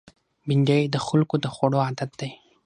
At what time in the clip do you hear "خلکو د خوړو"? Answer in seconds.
1.07-1.77